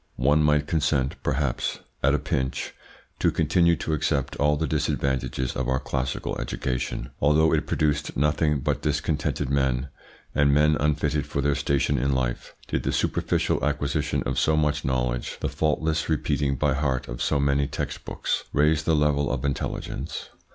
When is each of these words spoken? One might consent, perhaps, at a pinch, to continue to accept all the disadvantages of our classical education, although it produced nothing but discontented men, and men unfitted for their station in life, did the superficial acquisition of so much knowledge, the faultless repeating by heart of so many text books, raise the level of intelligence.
One 0.17 0.41
might 0.41 0.65
consent, 0.65 1.15
perhaps, 1.21 1.77
at 2.01 2.15
a 2.15 2.17
pinch, 2.17 2.73
to 3.19 3.29
continue 3.29 3.75
to 3.75 3.93
accept 3.93 4.35
all 4.37 4.57
the 4.57 4.65
disadvantages 4.65 5.55
of 5.55 5.67
our 5.69 5.77
classical 5.79 6.35
education, 6.41 7.11
although 7.21 7.53
it 7.53 7.67
produced 7.67 8.17
nothing 8.17 8.61
but 8.61 8.81
discontented 8.81 9.51
men, 9.51 9.89
and 10.33 10.51
men 10.51 10.75
unfitted 10.79 11.27
for 11.27 11.39
their 11.41 11.53
station 11.53 11.99
in 11.99 12.13
life, 12.13 12.55
did 12.67 12.81
the 12.81 12.91
superficial 12.91 13.63
acquisition 13.63 14.23
of 14.23 14.39
so 14.39 14.57
much 14.57 14.83
knowledge, 14.83 15.37
the 15.39 15.49
faultless 15.49 16.09
repeating 16.09 16.55
by 16.55 16.73
heart 16.73 17.07
of 17.07 17.21
so 17.21 17.39
many 17.39 17.67
text 17.67 18.03
books, 18.03 18.45
raise 18.53 18.81
the 18.81 18.95
level 18.95 19.29
of 19.31 19.45
intelligence. 19.45 20.29